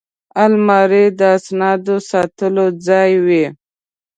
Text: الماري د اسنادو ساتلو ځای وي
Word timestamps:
الماري 0.43 1.05
د 1.19 1.21
اسنادو 1.35 1.95
ساتلو 2.09 2.65
ځای 2.87 3.11
وي 3.25 3.45